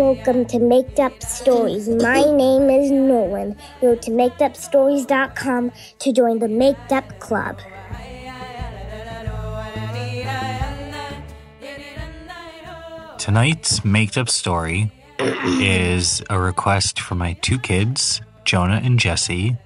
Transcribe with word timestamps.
Welcome 0.00 0.46
to 0.46 0.58
Make 0.58 0.98
Up 0.98 1.22
Stories. 1.22 1.86
My 1.86 2.22
name 2.22 2.70
is 2.70 2.90
Nolan. 2.90 3.54
Go 3.82 3.94
to 3.96 4.10
makeupstories.com 4.10 5.72
to 5.98 6.12
join 6.14 6.38
the 6.38 6.48
Make 6.48 6.90
Up 6.90 7.18
Club. 7.18 7.58
Tonight's 13.18 13.84
Make 13.84 14.16
Up 14.16 14.30
Story 14.30 14.90
is 15.18 16.22
a 16.30 16.40
request 16.40 16.98
for 16.98 17.14
my 17.14 17.34
two 17.34 17.58
kids, 17.58 18.22
Jonah 18.46 18.80
and 18.82 18.98
Jesse. 18.98 19.58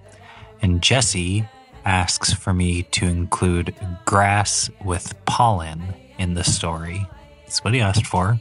And 0.60 0.82
Jesse 0.82 1.48
asks 1.84 2.32
for 2.32 2.52
me 2.52 2.82
to 2.82 3.06
include 3.06 3.72
grass 4.04 4.68
with 4.84 5.14
pollen 5.26 5.94
in 6.18 6.34
the 6.34 6.42
story. 6.42 7.06
That's 7.44 7.62
what 7.62 7.72
he 7.72 7.80
asked 7.80 8.06
for. 8.06 8.40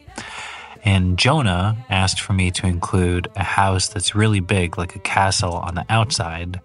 And 0.83 1.17
Jonah 1.17 1.77
asked 1.89 2.19
for 2.19 2.33
me 2.33 2.51
to 2.51 2.67
include 2.67 3.29
a 3.37 3.43
house 3.43 3.87
that's 3.87 4.15
really 4.15 4.41
big, 4.41 4.77
like 4.77 4.95
a 4.95 4.99
castle 4.99 5.53
on 5.53 5.75
the 5.75 5.85
outside, 5.87 6.59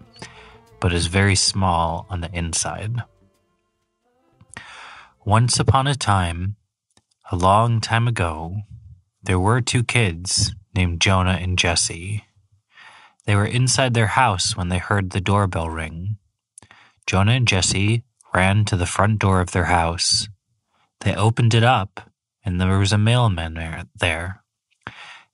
but 0.81 0.93
is 0.93 1.07
very 1.07 1.35
small 1.35 2.05
on 2.09 2.19
the 2.19 2.31
inside. 2.33 3.03
Once 5.25 5.57
upon 5.57 5.87
a 5.87 5.95
time, 5.95 6.57
a 7.31 7.37
long 7.37 7.79
time 7.79 8.07
ago, 8.07 8.57
there 9.23 9.39
were 9.39 9.61
two 9.61 9.83
kids 9.83 10.53
named 10.75 10.99
Jonah 10.99 11.37
and 11.39 11.57
Jesse. 11.57 12.25
They 13.25 13.35
were 13.35 13.45
inside 13.45 13.93
their 13.93 14.07
house 14.07 14.57
when 14.57 14.67
they 14.67 14.79
heard 14.79 15.11
the 15.11 15.21
doorbell 15.21 15.69
ring. 15.69 16.17
Jonah 17.05 17.33
and 17.33 17.47
Jesse 17.47 18.03
ran 18.33 18.65
to 18.65 18.75
the 18.75 18.85
front 18.85 19.19
door 19.19 19.39
of 19.39 19.51
their 19.51 19.65
house. 19.65 20.27
They 21.01 21.15
opened 21.15 21.53
it 21.53 21.63
up 21.63 22.09
and 22.43 22.59
there 22.59 22.79
was 22.79 22.93
a 22.93 22.97
mailman 22.97 23.53
there. 23.99 24.43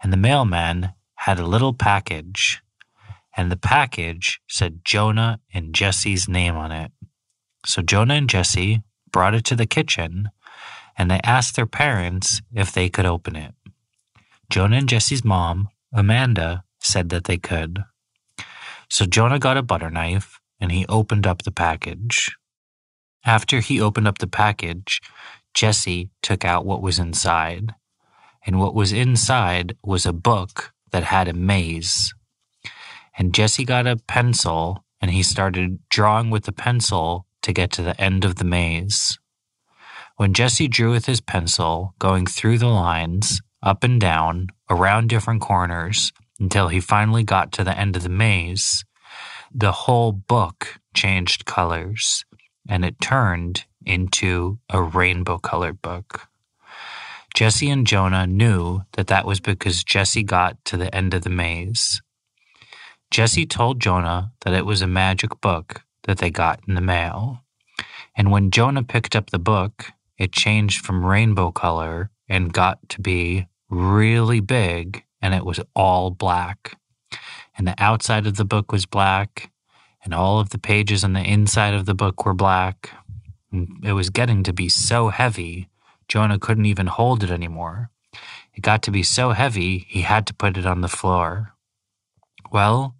And 0.01 0.11
the 0.13 0.17
mailman 0.17 0.93
had 1.15 1.39
a 1.39 1.47
little 1.47 1.73
package, 1.73 2.61
and 3.35 3.51
the 3.51 3.57
package 3.57 4.41
said 4.47 4.81
Jonah 4.83 5.39
and 5.53 5.73
Jesse's 5.73 6.27
name 6.27 6.55
on 6.55 6.71
it. 6.71 6.91
So 7.65 7.81
Jonah 7.81 8.15
and 8.15 8.29
Jesse 8.29 8.83
brought 9.11 9.33
it 9.33 9.45
to 9.45 9.55
the 9.55 9.65
kitchen, 9.65 10.29
and 10.97 11.09
they 11.09 11.19
asked 11.23 11.55
their 11.55 11.65
parents 11.65 12.41
if 12.53 12.71
they 12.71 12.89
could 12.89 13.05
open 13.05 13.35
it. 13.35 13.53
Jonah 14.49 14.77
and 14.77 14.89
Jesse's 14.89 15.23
mom, 15.23 15.69
Amanda, 15.93 16.63
said 16.79 17.09
that 17.09 17.23
they 17.23 17.37
could. 17.37 17.83
So 18.89 19.05
Jonah 19.05 19.39
got 19.39 19.57
a 19.57 19.63
butter 19.63 19.89
knife 19.89 20.39
and 20.59 20.71
he 20.71 20.85
opened 20.87 21.25
up 21.25 21.41
the 21.41 21.51
package. 21.51 22.35
After 23.25 23.59
he 23.59 23.81
opened 23.81 24.07
up 24.07 24.19
the 24.19 24.27
package, 24.27 25.01
Jesse 25.55 26.11
took 26.21 26.45
out 26.45 26.65
what 26.65 26.81
was 26.81 26.99
inside. 26.99 27.73
And 28.45 28.59
what 28.59 28.75
was 28.75 28.93
inside 28.93 29.75
was 29.83 30.05
a 30.05 30.13
book 30.13 30.73
that 30.91 31.03
had 31.03 31.27
a 31.27 31.33
maze. 31.33 32.13
And 33.17 33.33
Jesse 33.33 33.65
got 33.65 33.87
a 33.87 33.95
pencil 33.95 34.83
and 35.01 35.09
he 35.11 35.23
started 35.23 35.79
drawing 35.89 36.29
with 36.29 36.43
the 36.43 36.51
pencil 36.51 37.25
to 37.41 37.53
get 37.53 37.71
to 37.71 37.81
the 37.81 37.99
end 37.99 38.25
of 38.25 38.35
the 38.35 38.43
maze. 38.43 39.17
When 40.17 40.33
Jesse 40.33 40.67
drew 40.67 40.91
with 40.91 41.05
his 41.05 41.21
pencil, 41.21 41.95
going 41.99 42.25
through 42.25 42.59
the 42.59 42.67
lines, 42.67 43.41
up 43.63 43.83
and 43.83 43.99
down, 43.99 44.47
around 44.69 45.09
different 45.09 45.41
corners, 45.41 46.11
until 46.39 46.67
he 46.67 46.79
finally 46.79 47.23
got 47.23 47.51
to 47.53 47.63
the 47.63 47.77
end 47.77 47.95
of 47.95 48.03
the 48.03 48.09
maze, 48.09 48.83
the 49.53 49.71
whole 49.71 50.11
book 50.11 50.79
changed 50.93 51.45
colors 51.45 52.25
and 52.67 52.83
it 52.83 52.99
turned 52.99 53.65
into 53.85 54.59
a 54.69 54.81
rainbow 54.81 55.37
colored 55.37 55.81
book. 55.81 56.27
Jesse 57.33 57.69
and 57.69 57.85
Jonah 57.85 58.25
knew 58.25 58.81
that 58.93 59.07
that 59.07 59.25
was 59.25 59.39
because 59.39 59.83
Jesse 59.83 60.23
got 60.23 60.63
to 60.65 60.77
the 60.77 60.93
end 60.95 61.13
of 61.13 61.23
the 61.23 61.29
maze. 61.29 62.01
Jesse 63.11 63.45
told 63.45 63.81
Jonah 63.81 64.31
that 64.41 64.53
it 64.53 64.65
was 64.65 64.81
a 64.81 64.87
magic 64.87 65.41
book 65.41 65.83
that 66.03 66.19
they 66.19 66.29
got 66.29 66.61
in 66.67 66.75
the 66.75 66.81
mail. 66.81 67.41
And 68.15 68.31
when 68.31 68.51
Jonah 68.51 68.83
picked 68.83 69.15
up 69.15 69.29
the 69.29 69.39
book, 69.39 69.91
it 70.17 70.31
changed 70.31 70.85
from 70.85 71.05
rainbow 71.05 71.51
color 71.51 72.09
and 72.29 72.53
got 72.53 72.87
to 72.89 73.01
be 73.01 73.47
really 73.69 74.39
big, 74.39 75.03
and 75.21 75.33
it 75.33 75.45
was 75.45 75.59
all 75.75 76.11
black. 76.11 76.77
And 77.57 77.67
the 77.67 77.75
outside 77.77 78.25
of 78.27 78.37
the 78.37 78.45
book 78.45 78.71
was 78.71 78.85
black, 78.85 79.51
and 80.03 80.13
all 80.13 80.39
of 80.39 80.49
the 80.49 80.57
pages 80.57 81.03
on 81.03 81.13
the 81.13 81.21
inside 81.21 81.73
of 81.73 81.85
the 81.85 81.93
book 81.93 82.25
were 82.25 82.33
black. 82.33 82.91
It 83.83 83.93
was 83.93 84.09
getting 84.09 84.43
to 84.43 84.53
be 84.53 84.69
so 84.69 85.09
heavy, 85.09 85.69
Jonah 86.07 86.39
couldn't 86.39 86.65
even 86.65 86.87
hold 86.87 87.23
it 87.23 87.31
anymore. 87.31 87.89
It 88.53 88.61
got 88.61 88.81
to 88.83 88.91
be 88.91 89.03
so 89.03 89.31
heavy, 89.31 89.85
he 89.89 90.01
had 90.01 90.25
to 90.27 90.33
put 90.33 90.57
it 90.57 90.65
on 90.65 90.81
the 90.81 90.87
floor. 90.87 91.53
Well, 92.51 92.95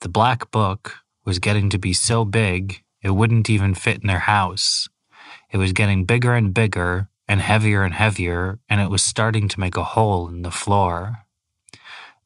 the 0.00 0.08
black 0.08 0.50
book 0.50 0.98
was 1.24 1.38
getting 1.38 1.68
to 1.70 1.78
be 1.78 1.92
so 1.92 2.24
big, 2.24 2.82
it 3.02 3.10
wouldn't 3.10 3.50
even 3.50 3.74
fit 3.74 4.00
in 4.00 4.06
their 4.06 4.20
house. 4.20 4.88
It 5.50 5.58
was 5.58 5.72
getting 5.72 6.04
bigger 6.04 6.34
and 6.34 6.54
bigger 6.54 7.08
and 7.28 7.40
heavier 7.40 7.82
and 7.82 7.94
heavier, 7.94 8.58
and 8.68 8.80
it 8.80 8.90
was 8.90 9.02
starting 9.02 9.48
to 9.48 9.60
make 9.60 9.76
a 9.76 9.84
hole 9.84 10.28
in 10.28 10.42
the 10.42 10.50
floor. 10.50 11.24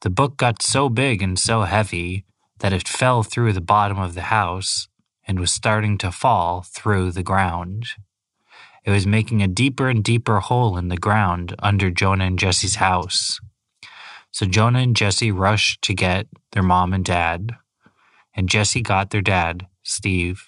The 0.01 0.09
book 0.09 0.37
got 0.37 0.61
so 0.61 0.89
big 0.89 1.21
and 1.21 1.39
so 1.39 1.63
heavy 1.63 2.25
that 2.59 2.73
it 2.73 2.87
fell 2.87 3.23
through 3.23 3.53
the 3.53 3.61
bottom 3.61 3.99
of 3.99 4.15
the 4.15 4.23
house 4.23 4.87
and 5.27 5.39
was 5.39 5.51
starting 5.51 5.97
to 5.99 6.11
fall 6.11 6.61
through 6.61 7.11
the 7.11 7.23
ground. 7.23 7.87
It 8.85 8.91
was 8.91 9.05
making 9.05 9.43
a 9.43 9.47
deeper 9.47 9.89
and 9.89 10.03
deeper 10.03 10.39
hole 10.39 10.77
in 10.77 10.87
the 10.87 10.97
ground 10.97 11.53
under 11.59 11.91
Jonah 11.91 12.25
and 12.25 12.39
Jesse's 12.39 12.75
house. 12.75 13.39
So 14.31 14.45
Jonah 14.45 14.79
and 14.79 14.95
Jesse 14.95 15.31
rushed 15.31 15.81
to 15.83 15.93
get 15.93 16.27
their 16.51 16.63
mom 16.63 16.93
and 16.93 17.03
dad, 17.03 17.51
and 18.33 18.47
Jesse 18.47 18.81
got 18.81 19.09
their 19.09 19.21
dad, 19.21 19.67
Steve. 19.83 20.47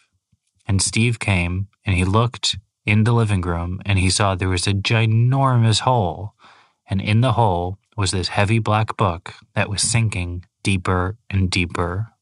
And 0.67 0.81
Steve 0.81 1.19
came 1.19 1.67
and 1.85 1.95
he 1.95 2.05
looked 2.05 2.57
in 2.85 3.03
the 3.03 3.13
living 3.13 3.41
room 3.41 3.81
and 3.85 3.99
he 3.99 4.09
saw 4.09 4.35
there 4.35 4.47
was 4.47 4.67
a 4.67 4.73
ginormous 4.73 5.81
hole, 5.81 6.33
and 6.89 7.01
in 7.01 7.21
the 7.21 7.33
hole 7.33 7.77
was 7.97 8.11
this 8.11 8.29
heavy 8.29 8.59
black 8.59 8.95
book 8.95 9.33
that 9.55 9.69
was 9.69 9.81
sinking 9.81 10.45
deeper 10.63 11.17
and 11.29 11.49
deeper. 11.49 12.13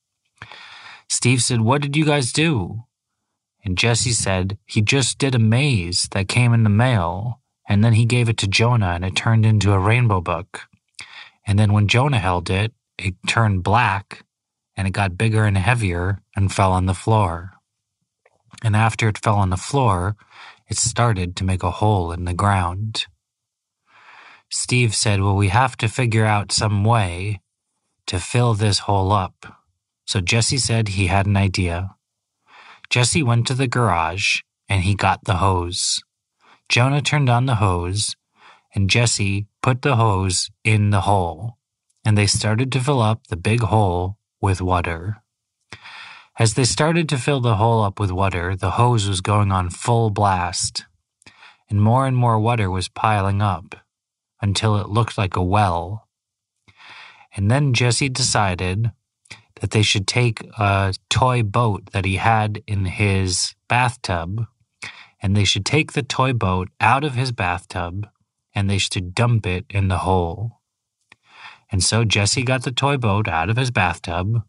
Steve 1.10 1.42
said, 1.42 1.62
What 1.62 1.82
did 1.82 1.96
you 1.96 2.06
guys 2.06 2.32
do? 2.32 2.84
And 3.64 3.78
Jesse 3.78 4.12
said, 4.12 4.58
He 4.66 4.82
just 4.82 5.18
did 5.18 5.36
a 5.36 5.40
maze 5.40 6.08
that 6.12 6.28
came 6.28 6.54
in 6.54 6.64
the 6.64 6.70
mail, 6.70 7.42
and 7.68 7.84
then 7.84 7.94
he 7.94 8.06
gave 8.06 8.30
it 8.30 8.38
to 8.38 8.48
Jonah 8.48 8.94
and 8.94 9.04
it 9.04 9.16
turned 9.16 9.46
into 9.46 9.74
a 9.74 9.80
rainbow 9.80 10.22
book. 10.22 10.68
And 11.46 11.60
then 11.60 11.74
when 11.74 11.88
Jonah 11.88 12.20
held 12.20 12.50
it, 12.50 12.74
it 12.98 13.16
turned 13.28 13.64
black 13.64 14.24
and 14.76 14.88
it 14.88 14.92
got 14.92 15.18
bigger 15.18 15.44
and 15.44 15.58
heavier 15.58 16.22
and 16.36 16.54
fell 16.54 16.72
on 16.72 16.86
the 16.86 16.94
floor. 16.94 17.52
And 18.64 18.76
after 18.76 19.08
it 19.08 19.18
fell 19.18 19.36
on 19.36 19.50
the 19.50 19.58
floor, 19.58 20.16
it 20.70 20.78
started 20.78 21.36
to 21.36 21.44
make 21.44 21.64
a 21.64 21.72
hole 21.72 22.12
in 22.12 22.26
the 22.26 22.34
ground. 22.34 23.06
Steve 24.50 24.96
said, 24.96 25.22
Well, 25.22 25.36
we 25.36 25.50
have 25.50 25.76
to 25.78 25.88
figure 25.88 26.26
out 26.26 26.52
some 26.52 26.84
way 26.84 27.42
to 28.08 28.20
fill 28.20 28.54
this 28.54 28.80
hole 28.80 29.12
up. 29.12 29.57
So 30.08 30.22
Jesse 30.22 30.58
said 30.58 30.88
he 30.88 31.08
had 31.08 31.26
an 31.26 31.38
idea. 31.38 31.96
Jesse 32.90 33.22
went 33.22 33.46
to 33.48 33.54
the 33.54 33.68
garage 33.68 34.40
and 34.70 34.84
he 34.84 34.96
got 34.96 35.26
the 35.26 35.36
hose. 35.36 36.00
Jonah 36.70 37.02
turned 37.02 37.30
on 37.30 37.46
the 37.46 37.56
hose 37.56 38.16
and 38.74 38.90
Jesse 38.90 39.48
put 39.62 39.82
the 39.82 39.98
hose 39.98 40.50
in 40.64 40.92
the 40.92 41.02
hole 41.02 41.58
and 42.06 42.18
they 42.18 42.26
started 42.26 42.72
to 42.72 42.80
fill 42.80 43.02
up 43.02 43.28
the 43.28 43.36
big 43.36 43.60
hole 43.60 44.18
with 44.40 44.62
water. 44.62 45.22
As 46.40 46.54
they 46.54 46.64
started 46.64 47.10
to 47.10 47.18
fill 47.18 47.42
the 47.42 47.56
hole 47.56 47.84
up 47.84 48.00
with 48.00 48.12
water, 48.12 48.56
the 48.56 48.72
hose 48.72 49.10
was 49.10 49.22
going 49.22 49.52
on 49.52 49.72
full 49.72 50.12
blast, 50.12 50.86
and 51.70 51.82
more 51.82 52.06
and 52.06 52.16
more 52.16 52.40
water 52.40 52.70
was 52.70 52.88
piling 52.88 53.42
up 53.42 53.76
until 54.42 54.78
it 54.78 54.88
looked 54.88 55.18
like 55.18 55.36
a 55.36 55.44
well. 55.44 56.08
And 57.36 57.50
then 57.52 57.74
Jesse 57.74 58.08
decided 58.08 58.92
that 59.60 59.72
they 59.72 59.82
should 59.82 60.08
take 60.08 60.42
a 60.58 60.94
toy 61.10 61.44
boat 61.44 61.92
that 61.92 62.06
he 62.06 62.16
had 62.16 62.62
in 62.68 62.86
his 62.86 63.56
bathtub 63.68 64.46
and 65.22 65.36
they 65.36 65.44
should 65.44 65.66
take 65.66 65.94
the 65.94 66.04
toy 66.04 66.34
boat 66.34 66.70
out 66.80 67.04
of 67.04 67.16
his 67.16 67.32
bathtub 67.32 68.08
and 68.54 68.70
they 68.70 68.78
should 68.78 69.16
dump 69.16 69.46
it 69.46 69.66
in 69.70 69.88
the 69.88 70.00
hole. 70.00 70.62
And 71.72 71.84
so 71.84 72.06
Jesse 72.06 72.44
got 72.44 72.64
the 72.64 72.72
toy 72.72 72.98
boat 72.98 73.28
out 73.28 73.50
of 73.50 73.58
his 73.58 73.72
bathtub 73.72 74.44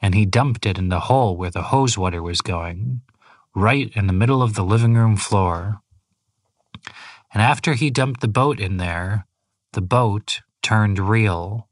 and 0.00 0.14
he 0.14 0.26
dumped 0.26 0.66
it 0.66 0.78
in 0.78 0.88
the 0.88 1.00
hole 1.00 1.36
where 1.36 1.50
the 1.50 1.62
hose 1.64 1.96
water 1.96 2.22
was 2.22 2.40
going, 2.40 3.02
right 3.54 3.90
in 3.94 4.06
the 4.06 4.12
middle 4.12 4.42
of 4.42 4.54
the 4.54 4.64
living 4.64 4.94
room 4.94 5.16
floor. 5.16 5.80
And 7.32 7.42
after 7.42 7.74
he 7.74 7.90
dumped 7.90 8.20
the 8.20 8.28
boat 8.28 8.60
in 8.60 8.76
there, 8.76 9.26
the 9.72 9.80
boat 9.80 10.40
turned 10.62 10.98
real, 10.98 11.68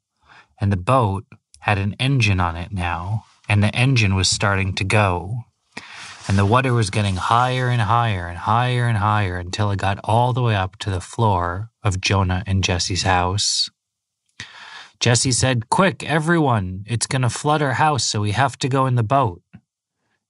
and 0.61 0.73
the 0.73 0.77
boat 0.77 1.25
had 1.61 1.79
an 1.79 1.95
engine 1.99 2.41
on 2.41 2.57
it 2.57 2.73
now, 2.73 3.25
and 3.49 3.63
the 3.63 3.75
engine 3.75 4.15
was 4.15 4.29
starting 4.29 4.75
to 4.75 4.85
go. 4.85 5.45
And 6.29 6.39
the 6.39 6.47
water 6.47 6.73
was 6.73 6.91
getting 6.91 7.17
higher 7.17 7.69
and 7.69 7.83
higher 7.83 8.29
and 8.29 8.39
higher 8.39 8.87
and 8.87 8.99
higher 8.99 9.37
until 9.37 9.71
it 9.71 9.79
got 9.79 9.99
all 10.05 10.33
the 10.33 10.43
way 10.43 10.55
up 10.55 10.77
to 10.79 10.91
the 10.91 11.01
floor 11.01 11.71
of 11.83 12.01
Jonah 12.01 12.43
and 12.47 12.63
Jesse's 12.63 13.03
house. 13.03 13.71
Jesse 15.01 15.33
said, 15.33 15.71
Quick, 15.71 16.05
everyone, 16.05 16.85
it's 16.87 17.07
going 17.07 17.23
to 17.23 17.31
flood 17.31 17.63
our 17.63 17.73
house, 17.75 18.05
so 18.05 18.21
we 18.21 18.33
have 18.33 18.59
to 18.59 18.69
go 18.69 18.87
in 18.87 18.95
the 18.95 19.03
boat. 19.03 19.43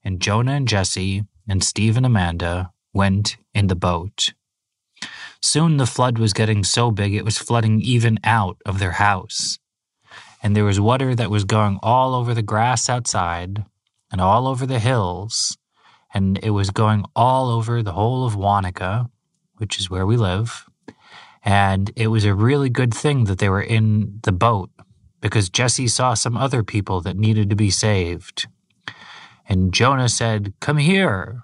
And 0.04 0.20
Jonah 0.20 0.52
and 0.52 0.68
Jesse 0.68 1.24
and 1.48 1.62
Steve 1.62 1.96
and 1.96 2.06
Amanda 2.06 2.70
went 2.94 3.36
in 3.52 3.66
the 3.66 3.76
boat. 3.76 4.32
Soon 5.42 5.76
the 5.76 5.86
flood 5.86 6.18
was 6.18 6.32
getting 6.32 6.64
so 6.64 6.90
big 6.90 7.14
it 7.14 7.24
was 7.24 7.38
flooding 7.38 7.80
even 7.80 8.18
out 8.24 8.58
of 8.66 8.78
their 8.78 8.92
house. 8.92 9.58
And 10.42 10.56
there 10.56 10.64
was 10.64 10.80
water 10.80 11.14
that 11.14 11.30
was 11.30 11.44
going 11.44 11.78
all 11.82 12.14
over 12.14 12.34
the 12.34 12.42
grass 12.42 12.88
outside 12.88 13.64
and 14.10 14.20
all 14.20 14.46
over 14.46 14.66
the 14.66 14.78
hills. 14.78 15.56
And 16.12 16.38
it 16.42 16.50
was 16.50 16.70
going 16.70 17.04
all 17.14 17.50
over 17.50 17.82
the 17.82 17.92
whole 17.92 18.26
of 18.26 18.34
Wanaka, 18.34 19.10
which 19.58 19.78
is 19.78 19.90
where 19.90 20.06
we 20.06 20.16
live. 20.16 20.66
And 21.44 21.90
it 21.96 22.08
was 22.08 22.24
a 22.24 22.34
really 22.34 22.68
good 22.68 22.92
thing 22.92 23.24
that 23.24 23.38
they 23.38 23.48
were 23.48 23.62
in 23.62 24.20
the 24.22 24.32
boat 24.32 24.70
because 25.20 25.48
Jesse 25.48 25.88
saw 25.88 26.14
some 26.14 26.36
other 26.36 26.62
people 26.62 27.00
that 27.02 27.16
needed 27.16 27.50
to 27.50 27.56
be 27.56 27.70
saved. 27.70 28.46
And 29.48 29.72
Jonah 29.72 30.08
said, 30.08 30.54
Come 30.60 30.78
here. 30.78 31.42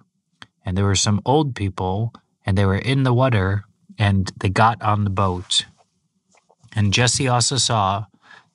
And 0.64 0.76
there 0.76 0.84
were 0.84 0.96
some 0.96 1.20
old 1.25 1.54
people, 1.54 2.12
and 2.44 2.58
they 2.58 2.66
were 2.66 2.76
in 2.76 3.04
the 3.04 3.14
water, 3.14 3.64
and 3.99 4.32
they 4.40 4.49
got 4.49 4.82
on 4.82 5.04
the 5.04 5.10
boat. 5.10 5.66
And 6.75 6.92
Jesse 6.92 7.28
also 7.28 7.56
saw 7.56 8.06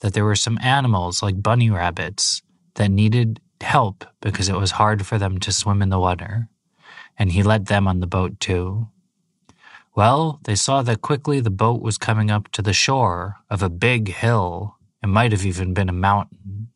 that 0.01 0.13
there 0.13 0.25
were 0.25 0.35
some 0.35 0.59
animals, 0.61 1.23
like 1.23 1.41
bunny 1.41 1.69
rabbits, 1.69 2.41
that 2.75 2.89
needed 2.89 3.39
help 3.61 4.05
because 4.21 4.49
it 4.49 4.55
was 4.55 4.71
hard 4.71 5.05
for 5.05 5.17
them 5.17 5.39
to 5.39 5.51
swim 5.51 5.81
in 5.81 5.89
the 5.89 5.99
water. 5.99 6.49
And 7.17 7.31
he 7.31 7.43
let 7.43 7.67
them 7.67 7.87
on 7.87 7.99
the 7.99 8.07
boat 8.07 8.39
too. 8.39 8.87
Well, 9.95 10.39
they 10.43 10.55
saw 10.55 10.81
that 10.83 11.01
quickly 11.01 11.39
the 11.39 11.49
boat 11.49 11.81
was 11.81 11.97
coming 11.97 12.31
up 12.31 12.49
to 12.53 12.61
the 12.61 12.73
shore 12.73 13.37
of 13.49 13.61
a 13.61 13.69
big 13.69 14.09
hill. 14.09 14.77
It 15.03 15.07
might 15.07 15.31
have 15.31 15.45
even 15.45 15.73
been 15.73 15.89
a 15.89 15.93
mountain. 15.93 16.69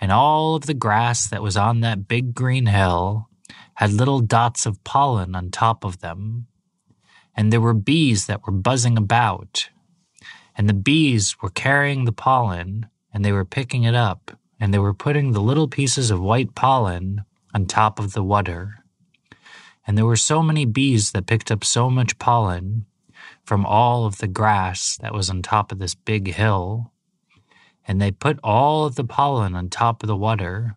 And 0.00 0.12
all 0.12 0.54
of 0.54 0.66
the 0.66 0.74
grass 0.74 1.28
that 1.28 1.42
was 1.42 1.56
on 1.56 1.80
that 1.80 2.08
big 2.08 2.34
green 2.34 2.66
hill 2.66 3.28
had 3.74 3.92
little 3.92 4.20
dots 4.20 4.66
of 4.66 4.82
pollen 4.84 5.34
on 5.34 5.50
top 5.50 5.84
of 5.84 6.00
them. 6.00 6.46
And 7.36 7.52
there 7.52 7.60
were 7.60 7.74
bees 7.74 8.26
that 8.26 8.46
were 8.46 8.52
buzzing 8.52 8.96
about. 8.96 9.68
And 10.56 10.68
the 10.68 10.74
bees 10.74 11.36
were 11.40 11.50
carrying 11.50 12.04
the 12.04 12.12
pollen 12.12 12.86
and 13.12 13.24
they 13.24 13.32
were 13.32 13.44
picking 13.44 13.84
it 13.84 13.94
up 13.94 14.30
and 14.60 14.72
they 14.72 14.78
were 14.78 14.94
putting 14.94 15.32
the 15.32 15.40
little 15.40 15.68
pieces 15.68 16.10
of 16.10 16.20
white 16.20 16.54
pollen 16.54 17.24
on 17.54 17.66
top 17.66 17.98
of 17.98 18.12
the 18.12 18.22
water 18.22 18.82
and 19.86 19.98
there 19.98 20.06
were 20.06 20.16
so 20.16 20.42
many 20.42 20.64
bees 20.64 21.12
that 21.12 21.26
picked 21.26 21.50
up 21.50 21.64
so 21.64 21.90
much 21.90 22.18
pollen 22.18 22.86
from 23.44 23.66
all 23.66 24.06
of 24.06 24.18
the 24.18 24.28
grass 24.28 24.96
that 25.00 25.12
was 25.12 25.28
on 25.28 25.42
top 25.42 25.72
of 25.72 25.78
this 25.78 25.94
big 25.94 26.34
hill. 26.34 26.92
And 27.86 28.00
they 28.00 28.12
put 28.12 28.38
all 28.44 28.84
of 28.84 28.94
the 28.94 29.04
pollen 29.04 29.54
on 29.54 29.68
top 29.68 30.02
of 30.02 30.06
the 30.06 30.16
water 30.16 30.76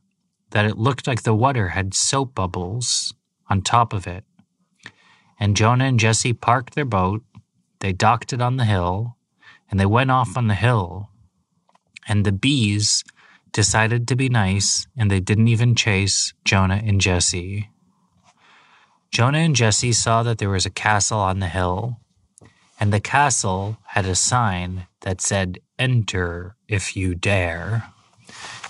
that 0.49 0.65
it 0.65 0.77
looked 0.77 1.05
like 1.05 1.21
the 1.21 1.35
water 1.35 1.69
had 1.69 1.93
soap 1.93 2.33
bubbles 2.33 3.13
on 3.47 3.61
top 3.61 3.93
of 3.93 4.07
it. 4.07 4.23
And 5.39 5.55
Jonah 5.55 5.85
and 5.85 5.99
Jesse 5.99 6.33
parked 6.33 6.73
their 6.73 6.85
boat, 6.85 7.21
they 7.79 7.93
docked 7.93 8.33
it 8.33 8.41
on 8.41 8.57
the 8.57 8.65
hill, 8.65 9.14
and 9.69 9.79
they 9.79 9.85
went 9.85 10.11
off 10.11 10.37
on 10.37 10.47
the 10.47 10.55
hill. 10.55 11.09
And 12.07 12.25
the 12.25 12.31
bees 12.31 13.03
decided 13.51 14.07
to 14.07 14.15
be 14.15 14.29
nice, 14.29 14.85
and 14.97 15.09
they 15.09 15.19
didn't 15.19 15.47
even 15.47 15.75
chase 15.75 16.33
Jonah 16.43 16.81
and 16.85 16.99
Jesse. 16.99 17.69
Jonah 19.11 19.39
and 19.39 19.55
Jesse 19.55 19.93
saw 19.93 20.23
that 20.23 20.39
there 20.39 20.49
was 20.49 20.65
a 20.65 20.69
castle 20.69 21.19
on 21.19 21.39
the 21.39 21.47
hill, 21.47 21.97
and 22.79 22.91
the 22.91 22.99
castle 22.99 23.77
had 23.87 24.05
a 24.05 24.15
sign 24.15 24.87
that 25.01 25.21
said, 25.21 25.59
Enter 25.79 26.55
if 26.67 26.95
you 26.95 27.15
dare. 27.15 27.83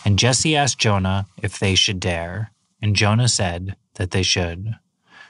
And 0.05 0.19
Jesse 0.19 0.55
asked 0.55 0.77
Jonah 0.77 1.25
if 1.41 1.57
they 1.57 1.73
should 1.73 1.99
dare, 1.99 2.51
and 2.81 2.95
Jonah 2.95 3.27
said 3.27 3.75
that 3.95 4.11
they 4.11 4.23
should. 4.23 4.75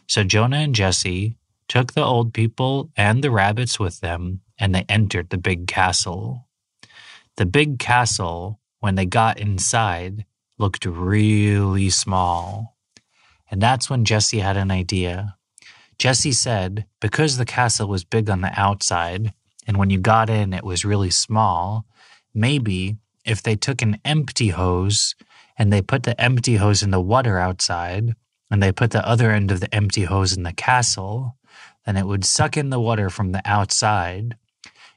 So 0.08 0.24
Jonah 0.24 0.58
and 0.58 0.76
Jesse 0.76 1.38
took 1.68 1.94
the 1.94 2.04
old 2.04 2.34
people 2.34 2.92
and 2.98 3.24
the 3.24 3.32
rabbits 3.32 3.80
with 3.80 4.02
them, 4.02 4.42
and 4.58 4.74
they 4.74 4.86
entered 4.88 5.30
the 5.30 5.38
big 5.38 5.68
castle. 5.68 6.48
The 7.38 7.46
big 7.46 7.80
castle, 7.80 8.60
when 8.80 8.96
they 8.96 9.06
got 9.06 9.40
inside, 9.40 10.26
looked 10.58 10.86
really 10.86 11.90
small. 11.90 12.78
And 13.52 13.62
that's 13.62 13.90
when 13.90 14.06
Jesse 14.06 14.40
had 14.40 14.58
an 14.58 14.72
idea. 14.72 15.36
Jesse 15.98 16.32
said, 16.32 16.86
because 17.00 17.38
the 17.38 17.46
castle 17.46 17.88
was 17.88 18.04
big 18.04 18.30
on 18.30 18.42
the 18.42 18.52
outside, 18.60 19.34
and 19.68 19.78
when 19.78 19.90
you 19.90 20.00
got 20.00 20.30
in 20.30 20.54
it 20.54 20.64
was 20.64 20.86
really 20.86 21.10
small, 21.10 21.86
maybe 22.34 22.98
if 23.26 23.42
they 23.42 23.56
took 23.56 23.82
an 23.82 24.00
empty 24.06 24.50
hose 24.50 25.16
and 25.58 25.72
they 25.72 25.82
put 25.82 26.04
the 26.04 26.20
empty 26.22 26.58
hose 26.58 26.84
in 26.84 26.92
the 26.92 27.00
water 27.00 27.40
outside, 27.40 28.14
and 28.52 28.62
they 28.62 28.72
put 28.72 28.92
the 28.92 29.08
other 29.08 29.32
end 29.32 29.52
of 29.52 29.60
the 29.60 29.74
empty 29.74 30.04
hose 30.04 30.36
in 30.36 30.44
the 30.44 30.54
castle, 30.54 31.38
then 31.86 31.98
it 31.98 32.06
would 32.06 32.26
suck 32.26 32.58
in 32.58 32.70
the 32.70 32.80
water 32.80 33.10
from 33.10 33.32
the 33.32 33.42
outside, 33.46 34.36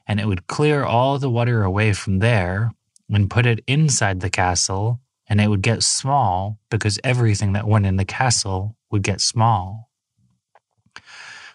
and 0.09 0.19
it 0.19 0.25
would 0.25 0.47
clear 0.47 0.83
all 0.83 1.19
the 1.19 1.29
water 1.29 1.63
away 1.63 1.93
from 1.93 2.17
there 2.17 2.71
and 3.11 3.29
put 3.29 3.45
it 3.45 3.63
inside 3.67 4.19
the 4.19 4.29
castle 4.29 4.99
and 5.29 5.39
it 5.39 5.47
would 5.47 5.61
get 5.61 5.83
small 5.83 6.57
because 6.71 6.99
everything 7.03 7.53
that 7.53 7.67
went 7.67 7.85
in 7.85 7.95
the 7.97 8.03
castle 8.03 8.75
would 8.89 9.03
get 9.03 9.21
small. 9.21 9.91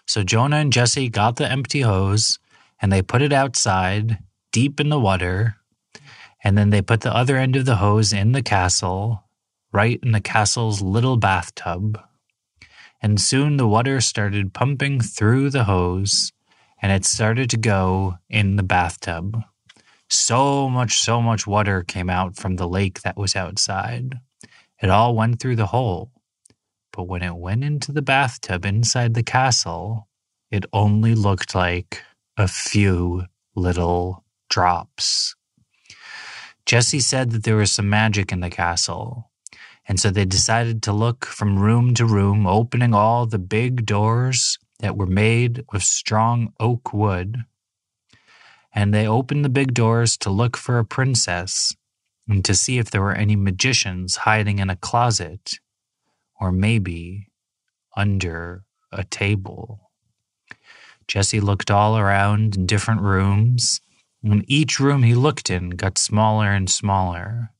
So 0.06 0.22
Jonah 0.22 0.58
and 0.58 0.72
Jesse 0.72 1.08
got 1.08 1.34
the 1.34 1.50
empty 1.50 1.80
hose 1.80 2.38
and 2.80 2.92
they 2.92 3.02
put 3.02 3.22
it 3.22 3.32
outside, 3.32 4.18
deep 4.52 4.78
in 4.78 4.88
the 4.88 5.00
water, 5.00 5.56
and 6.44 6.56
then 6.56 6.70
they 6.70 6.80
put 6.80 7.00
the 7.00 7.14
other 7.14 7.36
end 7.36 7.56
of 7.56 7.64
the 7.64 7.76
hose 7.76 8.12
in 8.12 8.30
the 8.30 8.42
castle, 8.42 9.24
right 9.72 9.98
in 10.00 10.12
the 10.12 10.20
castle's 10.20 10.80
little 10.80 11.16
bathtub. 11.16 12.00
And 13.02 13.20
soon 13.20 13.56
the 13.56 13.66
water 13.66 14.00
started 14.00 14.54
pumping 14.54 15.00
through 15.00 15.50
the 15.50 15.64
hose 15.64 16.32
and 16.84 16.92
it 16.92 17.06
started 17.06 17.48
to 17.48 17.56
go 17.56 18.18
in 18.28 18.56
the 18.56 18.62
bathtub. 18.62 19.42
So 20.10 20.68
much, 20.68 20.98
so 20.98 21.22
much 21.22 21.46
water 21.46 21.82
came 21.82 22.10
out 22.10 22.36
from 22.36 22.56
the 22.56 22.68
lake 22.68 23.00
that 23.00 23.16
was 23.16 23.34
outside. 23.34 24.16
It 24.82 24.90
all 24.90 25.14
went 25.14 25.40
through 25.40 25.56
the 25.56 25.68
hole. 25.68 26.10
But 26.92 27.04
when 27.04 27.22
it 27.22 27.36
went 27.36 27.64
into 27.64 27.90
the 27.90 28.02
bathtub 28.02 28.66
inside 28.66 29.14
the 29.14 29.22
castle, 29.22 30.08
it 30.50 30.66
only 30.74 31.14
looked 31.14 31.54
like 31.54 32.02
a 32.36 32.46
few 32.46 33.22
little 33.56 34.22
drops. 34.50 35.34
Jesse 36.66 37.00
said 37.00 37.30
that 37.30 37.44
there 37.44 37.56
was 37.56 37.72
some 37.72 37.88
magic 37.88 38.30
in 38.30 38.40
the 38.40 38.50
castle, 38.50 39.30
and 39.88 39.98
so 39.98 40.10
they 40.10 40.26
decided 40.26 40.82
to 40.82 40.92
look 40.92 41.24
from 41.24 41.58
room 41.58 41.94
to 41.94 42.04
room, 42.04 42.46
opening 42.46 42.92
all 42.92 43.24
the 43.24 43.38
big 43.38 43.86
doors 43.86 44.58
that 44.80 44.96
were 44.96 45.06
made 45.06 45.64
of 45.72 45.82
strong 45.82 46.52
oak 46.60 46.92
wood 46.92 47.44
and 48.74 48.92
they 48.92 49.06
opened 49.06 49.44
the 49.44 49.50
big 49.50 49.72
doors 49.72 50.16
to 50.16 50.30
look 50.30 50.56
for 50.56 50.78
a 50.78 50.84
princess 50.84 51.74
and 52.28 52.44
to 52.44 52.54
see 52.54 52.78
if 52.78 52.90
there 52.90 53.02
were 53.02 53.14
any 53.14 53.36
magicians 53.36 54.16
hiding 54.16 54.58
in 54.58 54.68
a 54.68 54.76
closet 54.76 55.60
or 56.40 56.50
maybe 56.50 57.28
under 57.96 58.64
a 58.90 59.04
table. 59.04 59.90
Jesse 61.06 61.40
looked 61.40 61.70
all 61.70 61.96
around 61.96 62.56
in 62.56 62.66
different 62.66 63.02
rooms, 63.02 63.80
and 64.22 64.44
each 64.48 64.80
room 64.80 65.02
he 65.02 65.14
looked 65.14 65.50
in 65.50 65.70
got 65.70 65.98
smaller 65.98 66.50
and 66.50 66.68
smaller 66.68 67.50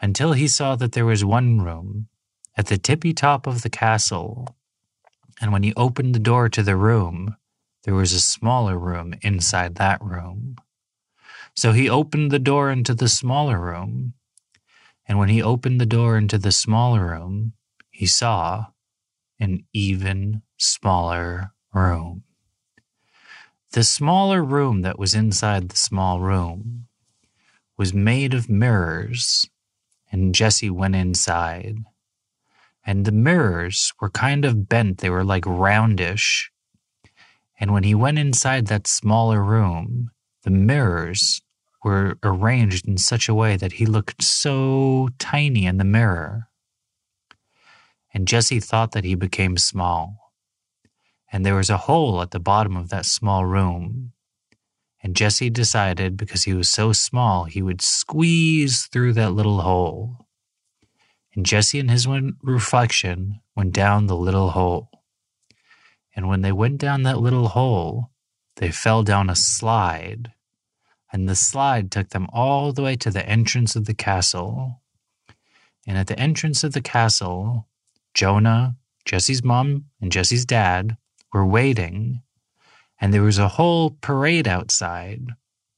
until 0.00 0.32
he 0.32 0.48
saw 0.48 0.74
that 0.74 0.92
there 0.92 1.06
was 1.06 1.24
one 1.24 1.60
room 1.60 2.08
at 2.56 2.66
the 2.66 2.78
tippy 2.78 3.12
top 3.12 3.46
of 3.46 3.62
the 3.62 3.70
castle. 3.70 4.56
And 5.42 5.52
when 5.52 5.64
he 5.64 5.74
opened 5.74 6.14
the 6.14 6.20
door 6.20 6.48
to 6.48 6.62
the 6.62 6.76
room, 6.76 7.36
there 7.82 7.94
was 7.94 8.12
a 8.12 8.20
smaller 8.20 8.78
room 8.78 9.12
inside 9.22 9.74
that 9.74 10.00
room. 10.00 10.56
So 11.54 11.72
he 11.72 11.90
opened 11.90 12.30
the 12.30 12.38
door 12.38 12.70
into 12.70 12.94
the 12.94 13.08
smaller 13.08 13.58
room. 13.58 14.14
And 15.06 15.18
when 15.18 15.28
he 15.28 15.42
opened 15.42 15.80
the 15.80 15.86
door 15.86 16.16
into 16.16 16.38
the 16.38 16.52
smaller 16.52 17.08
room, 17.08 17.54
he 17.90 18.06
saw 18.06 18.66
an 19.40 19.64
even 19.72 20.42
smaller 20.58 21.52
room. 21.74 22.22
The 23.72 23.82
smaller 23.82 24.44
room 24.44 24.82
that 24.82 24.98
was 24.98 25.12
inside 25.12 25.70
the 25.70 25.76
small 25.76 26.20
room 26.20 26.86
was 27.76 27.92
made 27.92 28.32
of 28.32 28.48
mirrors, 28.48 29.44
and 30.12 30.34
Jesse 30.34 30.70
went 30.70 30.94
inside. 30.94 31.78
And 32.84 33.04
the 33.04 33.12
mirrors 33.12 33.92
were 34.00 34.10
kind 34.10 34.44
of 34.44 34.68
bent, 34.68 34.98
they 34.98 35.10
were 35.10 35.24
like 35.24 35.44
roundish, 35.46 36.52
and 37.62 37.72
when 37.72 37.84
he 37.84 37.94
went 37.94 38.18
inside 38.18 38.66
that 38.66 38.88
smaller 38.88 39.40
room, 39.40 40.10
the 40.42 40.50
mirrors 40.50 41.42
were 41.84 42.18
arranged 42.24 42.88
in 42.88 42.98
such 42.98 43.28
a 43.28 43.34
way 43.34 43.56
that 43.56 43.74
he 43.74 43.86
looked 43.86 44.20
so 44.20 45.10
tiny 45.20 45.64
in 45.66 45.76
the 45.76 45.84
mirror. 45.84 46.48
And 48.12 48.26
Jesse 48.26 48.58
thought 48.58 48.90
that 48.92 49.04
he 49.04 49.14
became 49.14 49.56
small. 49.56 50.32
And 51.30 51.46
there 51.46 51.54
was 51.54 51.70
a 51.70 51.76
hole 51.86 52.20
at 52.20 52.32
the 52.32 52.40
bottom 52.40 52.76
of 52.76 52.88
that 52.88 53.06
small 53.06 53.44
room. 53.44 54.12
And 55.00 55.14
Jesse 55.14 55.48
decided 55.48 56.16
because 56.16 56.42
he 56.42 56.54
was 56.54 56.68
so 56.68 56.92
small, 56.92 57.44
he 57.44 57.62
would 57.62 57.80
squeeze 57.80 58.86
through 58.86 59.12
that 59.12 59.34
little 59.34 59.60
hole. 59.60 60.21
And 61.34 61.46
Jesse 61.46 61.80
and 61.80 61.90
his 61.90 62.06
reflection 62.42 63.40
went 63.56 63.72
down 63.72 64.06
the 64.06 64.16
little 64.16 64.50
hole. 64.50 64.90
And 66.14 66.28
when 66.28 66.42
they 66.42 66.52
went 66.52 66.78
down 66.78 67.02
that 67.02 67.20
little 67.20 67.48
hole, 67.48 68.10
they 68.56 68.70
fell 68.70 69.02
down 69.02 69.30
a 69.30 69.36
slide. 69.36 70.32
And 71.12 71.28
the 71.28 71.34
slide 71.34 71.90
took 71.90 72.10
them 72.10 72.26
all 72.32 72.72
the 72.72 72.82
way 72.82 72.96
to 72.96 73.10
the 73.10 73.26
entrance 73.26 73.76
of 73.76 73.86
the 73.86 73.94
castle. 73.94 74.82
And 75.86 75.96
at 75.96 76.06
the 76.06 76.18
entrance 76.18 76.62
of 76.64 76.72
the 76.72 76.82
castle, 76.82 77.66
Jonah, 78.14 78.76
Jesse's 79.04 79.42
mom, 79.42 79.86
and 80.00 80.12
Jesse's 80.12 80.44
dad 80.44 80.96
were 81.32 81.46
waiting. 81.46 82.22
And 83.00 83.12
there 83.12 83.22
was 83.22 83.38
a 83.38 83.48
whole 83.48 83.90
parade 84.00 84.46
outside 84.46 85.28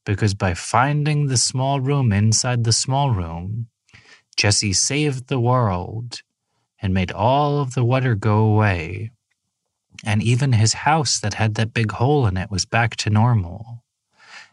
because 0.05 0.33
by 0.33 0.53
finding 0.53 1.27
the 1.27 1.37
small 1.37 1.79
room 1.79 2.11
inside 2.13 2.63
the 2.63 2.73
small 2.73 3.11
room, 3.11 3.67
Jesse 4.35 4.73
saved 4.73 5.27
the 5.27 5.39
world 5.39 6.21
and 6.81 6.93
made 6.93 7.11
all 7.11 7.59
of 7.59 7.73
the 7.73 7.83
water 7.83 8.15
go 8.15 8.39
away. 8.39 9.11
And 10.03 10.21
even 10.21 10.53
his 10.53 10.73
house 10.73 11.19
that 11.19 11.35
had 11.35 11.55
that 11.55 11.73
big 11.73 11.91
hole 11.93 12.27
in 12.27 12.37
it 12.37 12.51
was 12.51 12.65
back 12.65 12.95
to 12.97 13.09
normal. 13.09 13.83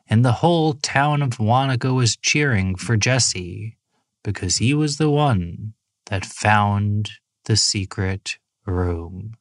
And 0.08 0.24
the 0.24 0.32
whole 0.32 0.74
town 0.74 1.22
of 1.22 1.40
Wanaka 1.40 1.92
was 1.92 2.16
cheering 2.16 2.76
for 2.76 2.96
Jesse 2.96 3.76
because 4.22 4.58
he 4.58 4.72
was 4.72 4.96
the 4.96 5.10
one 5.10 5.74
that 6.06 6.24
found 6.24 7.10
the 7.44 7.56
secret 7.56 8.38
room. 8.66 9.34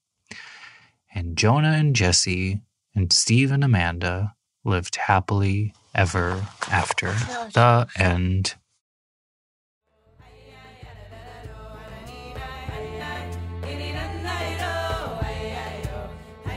And 1.14 1.38
Jonah 1.38 1.74
and 1.74 1.96
Jesse 1.96 2.62
and 2.96 3.12
Steve 3.12 3.52
and 3.52 3.64
Amanda 3.64 4.34
lived 4.64 4.96
happily 4.96 5.74
ever 5.94 6.46
after. 6.70 7.12
The 7.54 7.88
end. 7.96 8.56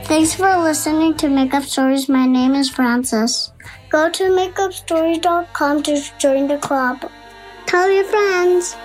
Thanks 0.05 0.35
for 0.35 0.55
listening 0.57 1.15
to 1.15 1.29
Makeup 1.29 1.63
Stories. 1.63 2.07
My 2.07 2.27
name 2.27 2.53
is 2.53 2.69
Francis. 2.69 3.51
Go 3.89 4.09
to 4.11 4.23
makeupstories.com 4.25 5.81
to 5.81 6.01
join 6.19 6.47
the 6.47 6.59
club. 6.59 7.09
Tell 7.65 7.89
your 7.89 8.03
friends. 8.03 8.75